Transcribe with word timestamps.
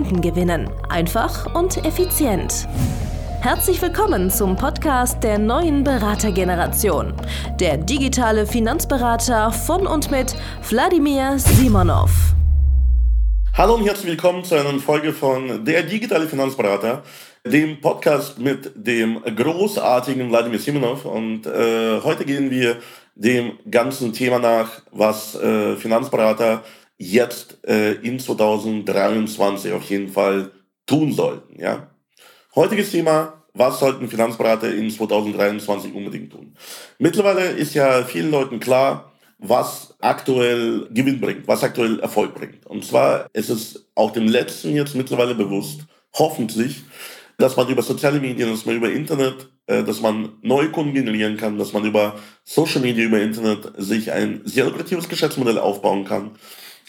Kunden 0.00 0.22
gewinnen. 0.22 0.70
Einfach 0.88 1.54
und 1.54 1.84
effizient. 1.84 2.66
Herzlich 3.42 3.82
willkommen 3.82 4.30
zum 4.30 4.56
Podcast 4.56 5.22
der 5.22 5.38
neuen 5.38 5.84
Beratergeneration. 5.84 7.12
Der 7.60 7.76
digitale 7.76 8.46
Finanzberater 8.46 9.52
von 9.52 9.86
und 9.86 10.10
mit 10.10 10.34
Wladimir 10.70 11.38
Simonov. 11.38 12.10
Hallo 13.52 13.74
und 13.74 13.84
herzlich 13.84 14.12
willkommen 14.12 14.42
zu 14.42 14.54
einer 14.54 14.78
Folge 14.78 15.12
von 15.12 15.66
Der 15.66 15.82
digitale 15.82 16.26
Finanzberater, 16.26 17.02
dem 17.44 17.82
Podcast 17.82 18.38
mit 18.38 18.72
dem 18.74 19.20
großartigen 19.22 20.30
Wladimir 20.30 20.60
Simonov. 20.60 21.04
Und 21.04 21.46
äh, 21.46 22.00
heute 22.02 22.24
gehen 22.24 22.50
wir 22.50 22.78
dem 23.16 23.58
ganzen 23.70 24.14
Thema 24.14 24.38
nach, 24.38 24.80
was 24.92 25.34
äh, 25.34 25.76
Finanzberater 25.76 26.62
jetzt 27.00 27.66
äh, 27.66 27.94
in 27.94 28.20
2023 28.20 29.72
auf 29.72 29.88
jeden 29.88 30.08
Fall 30.08 30.52
tun 30.86 31.12
sollten. 31.12 31.58
Ja? 31.58 31.88
Heutiges 32.54 32.90
Thema, 32.90 33.42
was 33.54 33.80
sollten 33.80 34.06
Finanzberater 34.06 34.72
in 34.72 34.90
2023 34.90 35.94
unbedingt 35.94 36.30
tun? 36.30 36.54
Mittlerweile 36.98 37.46
ist 37.46 37.74
ja 37.74 38.04
vielen 38.04 38.30
Leuten 38.30 38.60
klar, 38.60 39.12
was 39.38 39.94
aktuell 40.00 40.88
Gewinn 40.90 41.20
bringt, 41.20 41.48
was 41.48 41.64
aktuell 41.64 42.00
Erfolg 42.00 42.34
bringt. 42.34 42.66
Und 42.66 42.84
zwar 42.84 43.26
ist 43.32 43.48
es 43.48 43.88
auch 43.94 44.10
dem 44.10 44.28
Letzten 44.28 44.76
jetzt 44.76 44.94
mittlerweile 44.94 45.34
bewusst, 45.34 45.86
hoffentlich, 46.12 46.82
dass 47.38 47.56
man 47.56 47.68
über 47.68 47.80
soziale 47.80 48.20
Medien, 48.20 48.50
dass 48.50 48.66
man 48.66 48.76
über 48.76 48.90
Internet, 48.90 49.48
äh, 49.66 49.82
dass 49.82 50.02
man 50.02 50.32
neue 50.42 50.70
Kunden 50.70 50.92
generieren 50.92 51.38
kann, 51.38 51.56
dass 51.56 51.72
man 51.72 51.86
über 51.86 52.16
Social 52.44 52.82
Media, 52.82 53.06
über 53.06 53.22
Internet 53.22 53.72
sich 53.78 54.12
ein 54.12 54.42
sehr 54.44 54.66
lukratives 54.66 55.08
Geschäftsmodell 55.08 55.58
aufbauen 55.58 56.04
kann 56.04 56.32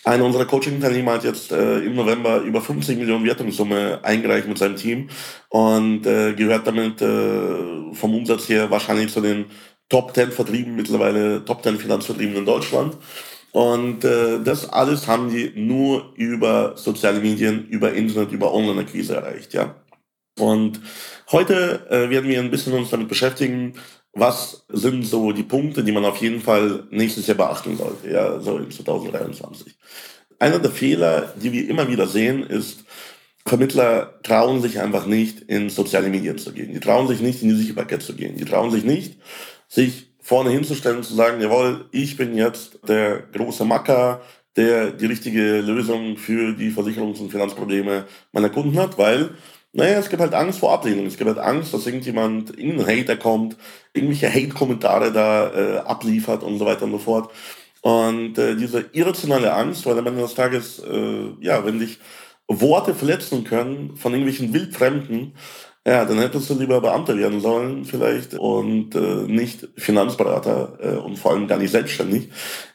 einer 0.04 0.26
unserer 0.26 0.46
Coaching-Teilnehmer 0.46 1.14
hat 1.14 1.24
jetzt 1.24 1.52
äh, 1.52 1.80
im 1.80 1.96
November 1.96 2.42
über 2.42 2.62
50 2.62 2.98
Millionen 2.98 3.26
Wertungssumme 3.26 4.00
eingereicht 4.04 4.48
mit 4.48 4.58
seinem 4.58 4.76
Team 4.76 5.10
und 5.50 6.06
äh, 6.08 6.34
gehört 6.34 6.66
damit 6.66 7.02
äh, 7.02 7.94
vom 7.94 8.16
Umsatz 8.16 8.50
her 8.50 8.72
wahrscheinlich 8.72 9.12
zu 9.12 9.22
den 9.22 9.46
Top 9.90 10.16
10 10.16 10.32
Vertrieben, 10.32 10.76
mittlerweile 10.76 11.46
Top 11.46 11.64
10 11.64 11.78
Finanzvertrieben 11.78 12.36
in 12.36 12.46
Deutschland. 12.46 12.98
Und 13.52 14.06
äh, 14.06 14.42
das 14.42 14.70
alles 14.70 15.08
haben 15.08 15.30
die 15.30 15.52
nur 15.56 16.14
über 16.16 16.78
soziale 16.78 17.20
Medien, 17.20 17.68
über 17.68 17.94
Internet, 17.94 18.32
über 18.32 18.54
Online-Akquise 18.54 19.16
erreicht, 19.16 19.54
ja. 19.54 19.76
Und 20.40 20.80
heute 21.32 21.86
äh, 21.90 22.10
werden 22.10 22.30
wir 22.30 22.40
ein 22.40 22.50
bisschen 22.50 22.74
uns 22.74 22.90
damit 22.90 23.10
beschäftigen, 23.10 23.74
was 24.14 24.66
sind 24.70 25.04
so 25.06 25.31
die 25.31 25.44
Punkte, 25.44 25.84
die 25.84 25.92
man 25.92 26.06
auf 26.06 26.17
jeden 26.17 26.42
Fall 26.42 26.84
nächstes 26.92 27.28
Jahr 27.28 27.38
beachten 27.38 27.78
sollte, 27.78 28.09
ja, 28.09 28.40
so 28.40 28.58
in 28.58 28.70
2023. 28.70 29.73
Einer 30.40 30.59
der 30.59 30.72
Fehler, 30.72 31.34
die 31.42 31.52
wir 31.52 31.70
immer 31.70 31.88
wieder 31.88 32.08
sehen, 32.08 32.44
ist, 32.44 32.84
Vermittler 33.45 34.20
trauen 34.23 34.62
sich 34.62 34.80
einfach 34.80 35.06
nicht, 35.06 35.42
in 35.42 35.70
soziale 35.70 36.09
Medien 36.09 36.38
zu 36.38 36.54
gehen. 36.54 36.73
Die 36.73 36.80
trauen 36.80 37.08
sich 37.08 37.22
nicht, 37.22 37.42
in 37.42 37.50
die 37.50 37.56
Sicherbarkeit 37.56 38.02
zu 38.02 38.16
gehen. 38.16 38.38
Die 38.38 38.45
trauen 38.45 38.72
sich 38.72 38.84
nicht, 38.84 39.20
sich 39.67 40.12
vorne 40.20 40.52
hinzustellen 40.52 40.98
und 40.98 41.04
zu 41.04 41.16
sagen, 41.16 41.42
jawohl, 41.42 41.86
ich 41.92 42.17
bin 42.17 42.36
jetzt 42.36 42.80
der 42.88 43.23
große 43.33 43.66
Macker, 43.66 44.22
der 44.55 44.92
die 44.92 45.08
richtige 45.08 45.61
Lösung 45.61 46.17
für 46.17 46.54
die 46.54 46.72
Versicherungs- 46.72 47.20
und 47.20 47.32
Finanzprobleme 47.32 48.05
meiner 48.32 48.49
Kunden 48.49 48.78
hat, 48.78 48.98
weil 48.98 49.32
naja, 49.73 49.99
es 49.99 50.09
gibt 50.09 50.21
halt 50.21 50.33
Angst 50.33 50.59
vor 50.59 50.73
Ablehnung. 50.73 51.05
Es 51.05 51.17
gibt 51.17 51.30
halt 51.30 51.39
Angst, 51.39 51.73
dass 51.73 51.86
irgendjemand, 51.86 52.58
irgendein 52.58 52.99
Hater 52.99 53.15
kommt, 53.15 53.55
irgendwelche 53.93 54.30
Hate-Kommentare 54.30 55.11
da 55.14 55.54
äh, 55.54 55.77
abliefert 55.80 56.43
und 56.43 56.59
so 56.59 56.65
weiter 56.65 56.83
und 56.83 56.92
so 56.92 56.98
fort. 56.98 57.32
Und 57.81 58.37
äh, 58.37 58.55
diese 58.55 58.86
irrationale 58.92 59.54
Angst, 59.54 59.86
weil 59.86 59.98
am 59.98 60.08
Ende 60.08 60.21
des 60.21 60.36
Tages, 60.36 60.80
äh, 60.80 61.33
ja, 61.39 61.65
wenn 61.65 61.80
dich 61.80 61.99
Worte 62.48 62.93
verletzen 62.93 63.43
können 63.45 63.95
von 63.95 64.14
irgendwelchen 64.14 64.54
Wildfremden, 64.54 65.33
ja, 65.87 66.05
dann 66.05 66.20
hättest 66.20 66.49
du 66.49 66.54
lieber 66.54 66.80
Beamter 66.80 67.17
werden 67.17 67.42
sollen 67.42 67.86
vielleicht 67.86 68.36
und 68.36 68.93
äh, 68.93 68.99
nicht 69.26 69.67
Finanzberater 69.77 70.77
äh, 70.80 70.98
und 70.98 71.17
vor 71.17 71.31
allem 71.31 71.48
gar 71.48 71.58
nicht 71.58 71.71
selbstständig. 71.71 72.30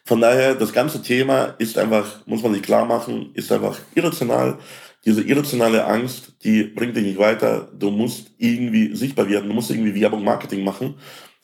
Von 0.05 0.21
daher, 0.21 0.57
das 0.57 0.73
ganze 0.73 1.03
Thema 1.03 1.55
ist 1.59 1.79
einfach, 1.79 2.27
muss 2.27 2.43
man 2.43 2.55
sich 2.55 2.63
klar 2.63 2.85
machen, 2.85 3.31
ist 3.35 3.53
einfach 3.53 3.79
irrational 3.95 4.59
diese 5.07 5.23
irrationale 5.23 5.87
Angst, 5.87 6.35
die 6.43 6.65
bringt 6.65 6.97
dich 6.97 7.05
nicht 7.05 7.19
weiter. 7.19 7.69
Du 7.73 7.91
musst 7.91 8.33
irgendwie 8.39 8.95
sichtbar 8.95 9.29
werden, 9.29 9.49
du 9.49 9.55
musst 9.55 9.71
irgendwie 9.71 9.99
Werbung, 9.99 10.25
Marketing 10.25 10.65
machen 10.65 10.97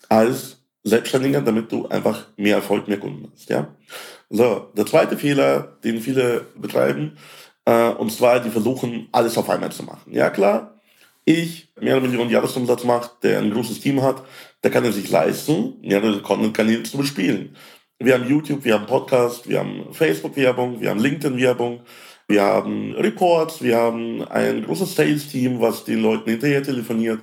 als 0.09 0.59
Selbstständiger, 0.83 1.41
damit 1.41 1.71
du 1.71 1.87
einfach 1.87 2.27
mehr 2.37 2.57
Erfolg, 2.57 2.89
mehr 2.89 2.99
Kunden 2.99 3.31
hast. 3.33 3.49
Ja? 3.49 3.75
So, 4.29 4.69
der 4.77 4.85
zweite 4.85 5.17
Fehler, 5.17 5.79
den 5.85 6.01
viele 6.01 6.47
betreiben, 6.57 7.17
äh, 7.65 7.91
und 7.91 8.11
zwar, 8.11 8.41
die 8.41 8.51
versuchen, 8.51 9.09
alles 9.13 9.39
auf 9.39 9.49
einmal 9.49 9.71
zu 9.71 9.85
machen. 9.85 10.13
Ja, 10.13 10.31
klar, 10.31 10.81
ich 11.25 11.73
mehrere 11.81 12.01
Millionen 12.01 12.31
Jahresumsatz 12.31 12.83
macht, 12.83 13.23
der 13.23 13.39
ein 13.39 13.53
großes 13.53 13.79
Team 13.79 14.03
hat, 14.03 14.25
der 14.65 14.73
kann 14.73 14.85
er 14.85 14.93
sich 14.93 15.09
leisten, 15.09 15.75
mehrere 15.83 16.21
Content-Kanäle 16.21 16.83
zu 16.83 16.99
bespielen. 16.99 17.57
Wir 18.01 18.15
haben 18.15 18.29
YouTube, 18.29 18.65
wir 18.65 18.75
haben 18.75 18.87
Podcast, 18.87 19.49
wir 19.49 19.61
haben 19.61 19.87
Facebook-Werbung, 19.93 20.81
wir 20.81 20.91
haben 20.91 20.99
LinkedIn-Werbung, 20.99 21.83
wir 22.29 22.43
haben 22.43 22.95
Reports, 22.95 23.63
wir 23.63 23.77
haben 23.77 24.23
ein 24.23 24.65
großes 24.65 24.95
Sales-Team, 24.95 25.61
was 25.61 25.85
den 25.85 26.03
Leuten 26.03 26.31
hinterher 26.31 26.63
telefoniert. 26.63 27.21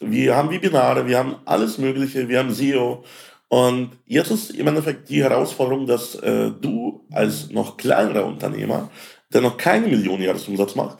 Wir 0.00 0.36
haben 0.36 0.50
Webinare, 0.50 1.06
wir 1.06 1.18
haben 1.18 1.36
alles 1.44 1.78
Mögliche, 1.78 2.28
wir 2.28 2.38
haben 2.38 2.52
SEO. 2.52 3.04
Und 3.48 3.90
jetzt 4.06 4.30
ist 4.30 4.50
im 4.50 4.66
Endeffekt 4.66 5.08
die 5.08 5.22
Herausforderung, 5.22 5.86
dass 5.86 6.14
äh, 6.16 6.50
du 6.60 7.04
als 7.12 7.50
noch 7.50 7.76
kleinerer 7.76 8.24
Unternehmer, 8.24 8.90
der 9.32 9.40
noch 9.40 9.56
keine 9.56 9.88
Million 9.88 10.22
Jahresumsatz 10.22 10.74
macht, 10.74 10.98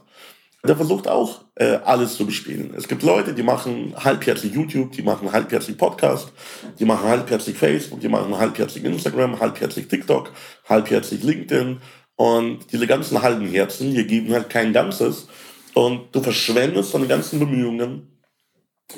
der 0.67 0.77
versucht 0.77 1.09
auch 1.09 1.45
äh, 1.55 1.79
alles 1.85 2.17
zu 2.17 2.27
bespielen. 2.27 2.75
Es 2.77 2.87
gibt 2.87 3.03
Leute, 3.03 3.33
die 3.33 3.43
machen 3.43 3.95
halbherzig 3.97 4.53
YouTube, 4.53 4.93
die 4.93 5.03
machen 5.03 5.33
halbherzig 5.33 5.79
Podcast, 5.79 6.33
die 6.79 6.85
machen 6.85 7.09
halbherzig 7.09 7.57
Facebook, 7.57 8.01
die 8.01 8.09
machen 8.09 8.37
halbherzig 8.37 8.85
Instagram, 8.85 9.41
halbherzig 9.41 9.89
TikTok, 9.89 10.33
halbherzig 10.69 11.23
LinkedIn 11.23 11.81
und 12.21 12.71
diese 12.71 12.87
ganzen 12.87 13.23
halben 13.23 13.47
Herzen, 13.47 13.95
die 13.95 14.07
geben 14.07 14.35
halt 14.35 14.51
kein 14.51 14.75
Ganzes. 14.75 15.27
Und 15.73 16.15
du 16.15 16.21
verschwendest 16.21 16.93
deine 16.93 17.07
ganzen 17.07 17.39
Bemühungen, 17.39 18.21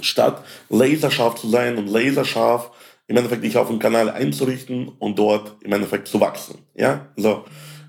statt 0.01 0.43
laserscharf 0.71 1.37
zu 1.37 1.49
sein 1.49 1.77
und 1.77 1.87
laserscharf 1.87 2.73
im 3.07 3.17
Endeffekt 3.17 3.45
dich 3.45 3.57
auf 3.57 3.69
den 3.69 3.79
Kanal 3.79 4.11
einzurichten 4.11 4.89
und 4.99 5.21
dort 5.21 5.55
im 5.61 5.73
Endeffekt 5.73 6.09
zu 6.09 6.19
wachsen. 6.21 6.67
Ja, 6.75 7.13
so. 7.15 7.45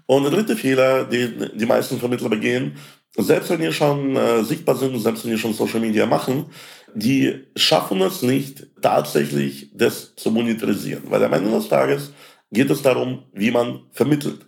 Und 0.06 0.22
der 0.22 0.34
dritte 0.34 0.56
Fehler, 0.56 1.04
den 1.06 1.50
die 1.56 1.66
meisten 1.66 1.98
Vermittler 1.98 2.30
begehen, 2.30 2.78
selbst 3.18 3.50
wenn 3.50 3.64
ihr 3.64 3.72
schon 3.72 4.16
äh, 4.16 4.44
sichtbar 4.44 4.76
sind, 4.76 5.00
selbst 5.00 5.26
wenn 5.26 5.32
ihr 5.32 5.40
schon 5.40 5.56
Social 5.56 5.80
Media 5.80 6.06
machen, 6.06 6.46
die 6.94 7.44
schaffen 7.56 8.02
es 8.02 8.22
nicht 8.22 8.68
tatsächlich, 8.84 9.72
das 9.74 10.16
zu 10.16 10.30
monetarisieren. 10.30 11.10
Weil 11.10 11.24
am 11.24 11.34
Ende 11.34 11.50
des 11.50 11.70
Tages 11.70 12.14
geht 12.52 12.70
es 12.70 12.84
darum, 12.84 13.24
wie 13.34 13.50
man 13.50 13.80
vermittelt. 13.94 14.46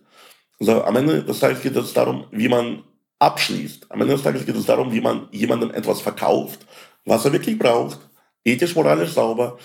Also 0.59 0.83
am 0.83 0.95
Ende 0.95 1.23
des 1.23 1.39
Tages 1.39 1.61
geht 1.61 1.75
es 1.75 1.93
darum, 1.93 2.25
wie 2.31 2.47
man 2.47 2.83
abschließt. 3.19 3.91
Am 3.91 4.01
Ende 4.01 4.13
des 4.13 4.23
Tages 4.23 4.45
geht 4.45 4.55
es 4.55 4.65
darum, 4.65 4.91
wie 4.91 5.01
man 5.01 5.27
jemandem 5.31 5.71
etwas 5.71 6.01
verkauft, 6.01 6.65
was 7.05 7.25
er 7.25 7.33
wirklich 7.33 7.57
braucht, 7.57 7.99
ethisch, 8.43 8.75
moralisch 8.75 9.11
sauber. 9.11 9.57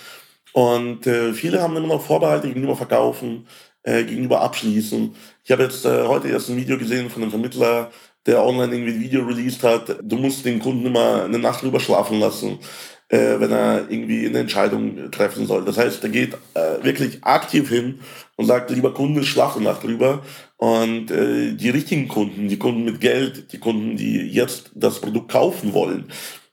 Und 0.53 1.07
äh, 1.07 1.33
viele 1.33 1.61
haben 1.61 1.77
immer 1.77 1.87
noch 1.87 2.01
Vorbehalte 2.05 2.47
gegenüber 2.47 2.75
Verkaufen, 2.75 3.47
äh, 3.83 4.03
gegenüber 4.03 4.41
Abschließen. 4.41 5.15
Ich 5.43 5.51
habe 5.51 5.63
jetzt 5.63 5.85
äh, 5.85 6.05
heute 6.07 6.27
erst 6.27 6.49
ein 6.49 6.57
Video 6.57 6.77
gesehen 6.77 7.09
von 7.09 7.21
einem 7.21 7.31
Vermittler, 7.31 7.91
der 8.25 8.43
online 8.43 8.73
irgendwie 8.73 8.93
ein 8.93 9.01
Video 9.01 9.25
released 9.25 9.63
hat. 9.63 9.97
Du 10.03 10.17
musst 10.17 10.45
den 10.45 10.59
Kunden 10.59 10.85
immer 10.85 11.23
eine 11.23 11.39
Nacht 11.39 11.63
drüber 11.63 11.79
schlafen 11.79 12.19
lassen, 12.19 12.59
äh, 13.07 13.39
wenn 13.39 13.51
er 13.51 13.89
irgendwie 13.89 14.27
eine 14.27 14.39
Entscheidung 14.39 15.09
treffen 15.09 15.47
soll. 15.47 15.65
Das 15.65 15.77
heißt, 15.77 16.03
er 16.03 16.09
geht 16.09 16.35
äh, 16.53 16.83
wirklich 16.83 17.23
aktiv 17.23 17.69
hin 17.69 17.99
und 18.35 18.45
sagt, 18.45 18.69
lieber 18.69 18.93
Kunde, 18.93 19.23
schlaf 19.23 19.55
eine 19.55 19.65
Nacht 19.65 19.83
drüber 19.83 20.21
und 20.61 21.09
äh, 21.09 21.53
die 21.53 21.71
richtigen 21.71 22.07
Kunden, 22.07 22.47
die 22.47 22.59
Kunden 22.59 22.83
mit 22.83 23.01
Geld, 23.01 23.51
die 23.51 23.57
Kunden, 23.57 23.97
die 23.97 24.19
jetzt 24.27 24.69
das 24.75 25.01
Produkt 25.01 25.31
kaufen 25.31 25.73
wollen, 25.73 26.11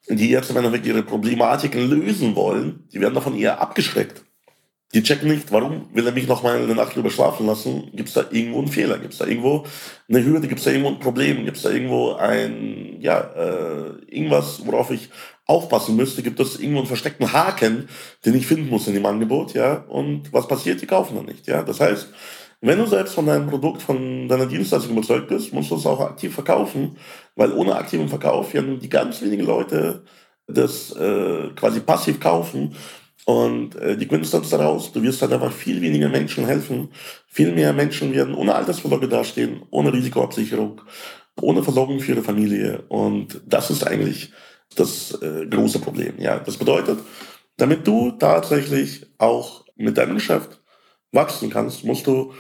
die 0.09 0.31
jetzt 0.31 0.49
im 0.49 0.57
Endeffekt 0.57 0.87
ihre 0.87 1.03
Problematiken 1.03 1.91
lösen 1.91 2.35
wollen, 2.35 2.89
die 2.91 3.03
werden 3.03 3.13
davon 3.13 3.37
eher 3.37 3.61
abgeschreckt. 3.61 4.25
Die 4.95 5.03
checken 5.03 5.29
nicht, 5.29 5.53
warum 5.53 5.91
will 5.93 6.07
er 6.07 6.15
mich 6.15 6.27
noch 6.27 6.43
mal 6.43 6.57
eine 6.57 6.75
Nacht 6.75 6.97
drüber 6.97 7.11
schlafen 7.11 7.47
lassen? 7.47 7.91
Gibt 7.93 8.09
es 8.09 8.15
da 8.15 8.25
irgendwo 8.31 8.61
einen 8.61 8.69
Fehler? 8.69 8.99
Gibt 8.99 9.13
es 9.13 9.19
da 9.19 9.27
irgendwo 9.27 9.67
eine 10.09 10.25
Hürde? 10.25 10.49
Gibt 10.49 10.61
es 10.61 10.65
da 10.65 10.71
irgendwo 10.71 10.89
ein 10.89 11.01
Problem? 11.01 11.45
Gibt 11.45 11.59
es 11.59 11.65
da 11.65 11.69
irgendwo 11.69 12.15
ein, 12.15 12.97
ja, 13.03 13.21
äh, 13.21 13.91
irgendwas, 14.07 14.63
worauf 14.65 14.91
ich 14.91 15.11
aufpassen 15.45 15.97
müsste? 15.97 16.23
Gibt 16.23 16.41
es 16.41 16.59
irgendwo 16.59 16.79
einen 16.79 16.87
versteckten 16.87 17.31
Haken, 17.35 17.91
den 18.25 18.35
ich 18.35 18.47
finden 18.47 18.71
muss 18.71 18.89
in 18.89 18.95
dem 18.95 19.05
Angebot? 19.05 19.53
Ja, 19.53 19.85
und 19.89 20.33
was 20.33 20.49
passiert? 20.49 20.81
Die 20.81 20.87
kaufen 20.87 21.17
dann 21.17 21.27
nicht. 21.27 21.47
Ja, 21.47 21.63
das 21.63 21.81
heißt, 21.81 22.09
wenn 22.61 22.79
du 22.79 22.87
selbst 22.87 23.15
von 23.15 23.27
deinem 23.27 23.49
Produkt, 23.49 23.83
von 23.83 24.29
deiner 24.29 24.47
Dienstleistung 24.47 24.93
überzeugt 24.93 25.29
bist, 25.29 25.53
musst 25.53 25.71
du 25.71 25.77
es 25.77 25.87
auch 25.87 26.01
aktiv 26.01 26.35
verkaufen, 26.35 26.97
weil 27.37 27.53
ohne 27.53 27.77
aktiven 27.77 28.09
Verkauf 28.09 28.53
werden 28.55 28.81
die 28.81 28.89
ganz 28.89 29.23
wenigen 29.23 29.45
Leute 29.45 30.03
das 30.47 30.93
äh, 30.97 31.51
quasi 31.55 31.81
passiv 31.81 32.19
kaufen 32.19 32.75
und 33.29 33.77
äh, 33.77 33.95
die 33.95 34.09
Quintessenz 34.09 34.49
daraus, 34.49 34.91
du 34.91 35.03
wirst 35.03 35.21
halt 35.21 35.35
einfach 35.35 35.53
viel 35.53 35.83
weniger 35.83 36.09
Menschen 36.09 36.47
helfen. 36.47 36.89
Viel 37.27 37.53
mehr 37.53 37.75
Menschen 37.75 38.15
werden 38.15 38.35
ohne 38.35 38.55
Altersvorsorge 38.55 39.07
dastehen, 39.07 39.63
ohne 39.71 39.93
Risikoabsicherung, 39.93 40.81
ohne 41.39 41.63
Versorgung 41.63 42.01
für 42.01 42.13
ihre 42.13 42.23
Familie. 42.23 42.85
Und 42.89 43.43
das 43.45 43.71
ist 43.71 43.87
eigentlich 43.87 44.33
das 44.77 45.13
äh, 45.21 45.45
große 45.45 45.79
Problem. 45.79 46.15
Ja, 46.19 46.39
das 46.39 46.57
bedeutet, 46.57 47.01
damit 47.59 47.87
du 47.87 48.13
tatsächlich 48.13 49.05
auch 49.19 49.67
mit 49.77 49.99
deinem 49.99 50.15
Geschäft 50.15 50.63
wachsen 51.13 51.51
kannst, 51.51 51.85
musst 51.85 52.07
du 52.07 52.33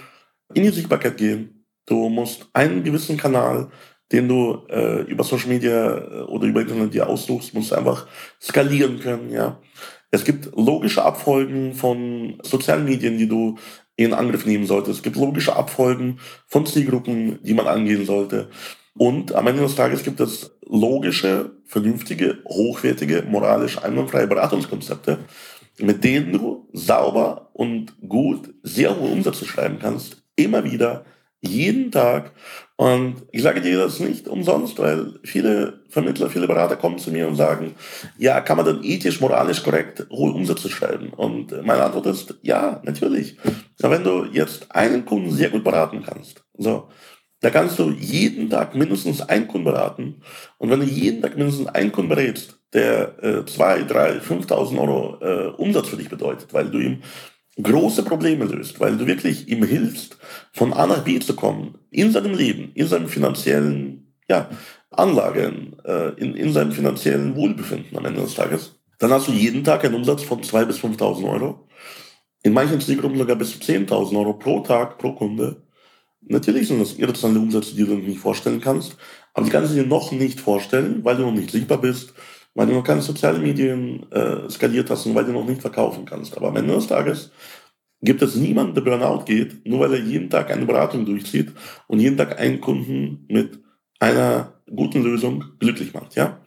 in 0.54 0.62
die 0.62 0.70
Sichtbarkeit 0.70 1.16
gehen. 1.16 1.64
Du 1.86 2.08
musst 2.08 2.48
einen 2.52 2.84
gewissen 2.84 3.16
Kanal, 3.16 3.70
den 4.12 4.28
du 4.28 4.62
äh, 4.68 5.02
über 5.02 5.24
Social 5.24 5.48
Media 5.48 5.96
äh, 5.96 6.22
oder 6.22 6.46
über 6.46 6.60
Internet 6.60 6.94
dir 6.94 7.08
aussuchst, 7.08 7.54
musst 7.54 7.70
du 7.70 7.76
einfach 7.76 8.06
skalieren 8.40 9.00
können. 9.00 9.30
Ja, 9.30 9.60
es 10.10 10.24
gibt 10.24 10.50
logische 10.56 11.04
Abfolgen 11.04 11.74
von 11.74 12.38
sozialen 12.42 12.84
Medien, 12.84 13.18
die 13.18 13.28
du 13.28 13.56
in 13.96 14.14
Angriff 14.14 14.46
nehmen 14.46 14.66
solltest. 14.66 14.98
Es 14.98 15.02
gibt 15.02 15.16
logische 15.16 15.56
Abfolgen 15.56 16.18
von 16.46 16.64
Zielgruppen, 16.64 17.40
die 17.42 17.54
man 17.54 17.66
angehen 17.66 18.06
sollte. 18.06 18.48
Und 18.96 19.34
am 19.34 19.46
Ende 19.46 19.62
des 19.62 19.74
Tages 19.74 20.02
gibt 20.02 20.20
es 20.20 20.56
logische, 20.64 21.52
vernünftige, 21.66 22.38
hochwertige, 22.46 23.24
moralisch 23.28 23.82
einwandfreie 23.82 24.26
Beratungskonzepte, 24.26 25.18
mit 25.78 26.02
denen 26.02 26.32
du 26.32 26.68
sauber 26.72 27.50
und 27.52 27.92
gut 28.08 28.54
sehr 28.62 28.98
hohe 28.98 29.10
Umsätze 29.10 29.44
schreiben 29.46 29.78
kannst, 29.80 30.17
immer 30.38 30.64
wieder, 30.64 31.04
jeden 31.40 31.92
Tag 31.92 32.32
und 32.76 33.26
ich 33.32 33.42
sage 33.42 33.60
dir 33.60 33.78
das 33.78 33.98
nicht 33.98 34.28
umsonst, 34.28 34.78
weil 34.78 35.14
viele 35.24 35.80
Vermittler, 35.88 36.30
viele 36.30 36.46
Berater 36.46 36.76
kommen 36.76 36.98
zu 36.98 37.10
mir 37.10 37.26
und 37.26 37.34
sagen, 37.34 37.74
ja, 38.18 38.40
kann 38.40 38.56
man 38.56 38.66
dann 38.66 38.84
ethisch, 38.84 39.20
moralisch 39.20 39.64
korrekt 39.64 40.06
hohe 40.10 40.32
Umsätze 40.32 40.68
schreiben? 40.68 41.10
Und 41.10 41.50
meine 41.64 41.82
Antwort 41.82 42.06
ist, 42.06 42.36
ja, 42.42 42.80
natürlich. 42.84 43.36
Aber 43.82 43.94
wenn 43.94 44.04
du 44.04 44.26
jetzt 44.32 44.70
einen 44.70 45.04
Kunden 45.04 45.32
sehr 45.32 45.50
gut 45.50 45.64
beraten 45.64 46.04
kannst, 46.04 46.44
so, 46.56 46.88
da 47.40 47.50
kannst 47.50 47.80
du 47.80 47.90
jeden 47.90 48.48
Tag 48.50 48.74
mindestens 48.74 49.22
einen 49.22 49.48
Kunden 49.48 49.64
beraten. 49.64 50.22
Und 50.58 50.70
wenn 50.70 50.80
du 50.80 50.86
jeden 50.86 51.22
Tag 51.22 51.36
mindestens 51.36 51.68
einen 51.68 51.90
Kunden 51.92 52.10
berätst, 52.10 52.60
der 52.72 53.22
äh, 53.22 53.46
zwei, 53.46 53.82
drei, 53.82 54.18
5.000 54.18 54.78
Euro 54.78 55.18
äh, 55.20 55.48
Umsatz 55.56 55.88
für 55.88 55.96
dich 55.96 56.08
bedeutet, 56.08 56.52
weil 56.52 56.70
du 56.70 56.78
ihm 56.78 57.02
große 57.62 58.04
Probleme 58.04 58.44
löst, 58.44 58.80
weil 58.80 58.96
du 58.96 59.06
wirklich 59.06 59.48
ihm 59.48 59.64
hilfst, 59.64 60.16
von 60.52 60.72
A 60.72 60.86
nach 60.86 61.04
B 61.04 61.18
zu 61.18 61.34
kommen, 61.34 61.78
in 61.90 62.12
seinem 62.12 62.34
Leben, 62.34 62.70
in 62.74 62.86
seinen 62.86 63.08
finanziellen 63.08 64.14
ja, 64.28 64.48
Anlagen, 64.90 65.76
äh, 65.84 66.10
in, 66.20 66.34
in 66.34 66.52
seinem 66.52 66.72
finanziellen 66.72 67.34
Wohlbefinden 67.36 67.96
am 67.98 68.04
Ende 68.04 68.22
des 68.22 68.34
Tages, 68.34 68.78
dann 68.98 69.12
hast 69.12 69.28
du 69.28 69.32
jeden 69.32 69.64
Tag 69.64 69.84
einen 69.84 69.94
Umsatz 69.94 70.22
von 70.22 70.42
2.000 70.42 70.64
bis 70.66 70.78
5.000 70.78 71.30
Euro. 71.30 71.68
In 72.42 72.52
manchen 72.52 72.80
Zielgruppen 72.80 73.18
sogar 73.18 73.36
bis 73.36 73.52
zu 73.52 73.58
10.000 73.58 74.16
Euro 74.18 74.34
pro 74.34 74.60
Tag, 74.60 74.98
pro 74.98 75.12
Kunde. 75.12 75.62
Natürlich 76.20 76.68
sind 76.68 76.80
das 76.80 76.94
irrationale 76.94 77.40
Umsätze, 77.40 77.74
die 77.74 77.84
du 77.84 77.94
nicht 77.94 78.18
vorstellen 78.18 78.60
kannst, 78.60 78.96
aber 79.34 79.46
die 79.46 79.52
kannst 79.52 79.72
du 79.72 79.76
dir 79.76 79.86
noch 79.86 80.12
nicht 80.12 80.40
vorstellen, 80.40 81.04
weil 81.04 81.16
du 81.16 81.22
noch 81.22 81.32
nicht 81.32 81.50
sichtbar 81.50 81.78
bist, 81.78 82.12
weil 82.58 82.66
du 82.66 82.72
noch 82.72 82.82
keine 82.82 83.02
sozialen 83.02 83.40
Medien 83.40 84.10
äh, 84.10 84.50
skaliert 84.50 84.90
hast 84.90 85.06
und 85.06 85.14
weil 85.14 85.24
du 85.24 85.30
noch 85.30 85.46
nicht 85.46 85.60
verkaufen 85.60 86.04
kannst. 86.04 86.36
Aber 86.36 86.48
am 86.48 86.56
Ende 86.56 86.74
des 86.74 86.88
Tages 86.88 87.30
gibt 88.02 88.20
es 88.20 88.34
niemanden, 88.34 88.74
der 88.74 88.80
Burnout 88.80 89.26
geht, 89.26 89.64
nur 89.64 89.78
weil 89.78 89.92
er 89.92 90.00
jeden 90.00 90.28
Tag 90.28 90.50
eine 90.50 90.66
Beratung 90.66 91.06
durchzieht 91.06 91.52
und 91.86 92.00
jeden 92.00 92.16
Tag 92.16 92.40
einen 92.40 92.60
Kunden 92.60 93.24
mit 93.28 93.60
einer 94.00 94.54
guten 94.74 95.04
Lösung 95.04 95.44
glücklich 95.60 95.94
macht. 95.94 96.16
Ja? 96.16 96.40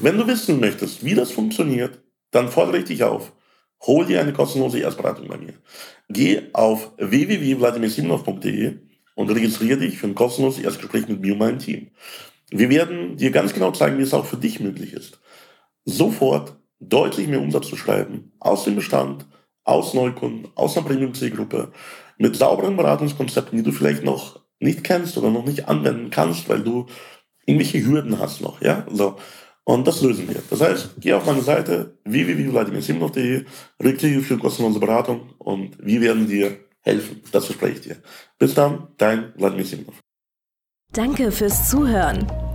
Wenn 0.00 0.18
du 0.18 0.26
wissen 0.26 0.60
möchtest, 0.60 1.02
wie 1.02 1.14
das 1.14 1.30
funktioniert, 1.30 1.98
dann 2.30 2.50
fordere 2.50 2.80
ich 2.80 2.84
dich 2.84 3.02
auf. 3.02 3.32
Hol 3.86 4.04
dir 4.04 4.20
eine 4.20 4.34
kostenlose 4.34 4.80
Erstberatung 4.80 5.28
bei 5.28 5.38
mir. 5.38 5.54
Geh 6.10 6.42
auf 6.52 6.92
www.vladimirsimonov.de 6.98 8.74
und 9.14 9.30
registriere 9.30 9.78
dich 9.78 9.96
für 9.96 10.08
ein 10.08 10.14
kostenloses 10.14 10.62
Erstgespräch 10.62 11.08
mit 11.08 11.22
mir 11.22 11.32
und 11.32 11.38
meinem 11.38 11.58
Team. 11.58 11.88
Wir 12.50 12.68
werden 12.68 13.16
dir 13.16 13.30
ganz 13.30 13.54
genau 13.54 13.70
zeigen, 13.70 13.96
wie 13.96 14.02
es 14.02 14.12
auch 14.12 14.26
für 14.26 14.36
dich 14.36 14.60
möglich 14.60 14.92
ist 14.92 15.20
sofort 15.84 16.56
deutlich 16.80 17.28
mehr 17.28 17.40
Umsatz 17.40 17.68
zu 17.68 17.76
schreiben 17.76 18.32
aus 18.40 18.64
dem 18.64 18.76
Bestand, 18.76 19.26
aus 19.64 19.94
Neukunden, 19.94 20.48
aus 20.54 20.76
einer 20.76 20.86
Premium-Zielgruppe, 20.86 21.72
mit 22.18 22.36
sauberen 22.36 22.76
Beratungskonzepten, 22.76 23.58
die 23.58 23.64
du 23.64 23.72
vielleicht 23.72 24.04
noch 24.04 24.40
nicht 24.60 24.84
kennst 24.84 25.16
oder 25.18 25.30
noch 25.30 25.44
nicht 25.44 25.68
anwenden 25.68 26.10
kannst, 26.10 26.48
weil 26.48 26.62
du 26.62 26.86
irgendwelche 27.46 27.84
Hürden 27.84 28.18
hast 28.18 28.40
noch, 28.40 28.60
ja, 28.60 28.86
so. 28.90 29.16
Und 29.66 29.86
das 29.86 30.02
lösen 30.02 30.28
wir. 30.28 30.42
Das 30.50 30.60
heißt, 30.60 30.96
geh 30.98 31.14
auf 31.14 31.24
meine 31.24 31.40
Seite 31.40 31.98
www.vladimirsimnov.de, 32.04 33.46
registriere 33.80 34.20
für 34.20 34.38
kostenlose 34.38 34.78
Beratung 34.78 35.30
und 35.38 35.78
wir 35.80 36.02
werden 36.02 36.28
dir 36.28 36.58
helfen. 36.82 37.22
Das 37.32 37.46
verspreche 37.46 37.74
ich 37.74 37.80
dir. 37.80 37.96
Bis 38.38 38.52
dann, 38.52 38.88
dein 38.98 39.32
Vladimir 39.38 39.64
Simnov. 39.64 39.94
Danke 40.92 41.32
fürs 41.32 41.70
Zuhören. 41.70 42.26